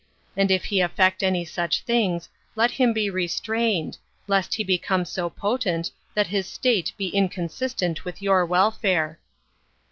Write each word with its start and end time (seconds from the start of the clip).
And 0.35 0.49
if 0.49 0.65
he 0.65 0.81
affect 0.81 1.21
any 1.21 1.45
such 1.45 1.81
things, 1.81 2.27
let 2.55 2.71
him 2.71 2.91
be 2.91 3.07
restrained, 3.11 3.99
lest 4.25 4.55
he 4.55 4.63
become 4.63 5.05
so 5.05 5.29
potent 5.29 5.91
that 6.15 6.25
his 6.25 6.47
state 6.47 6.91
be 6.97 7.09
inconsistent 7.09 8.03
with 8.03 8.19
your 8.19 8.43
welfare. 8.43 9.19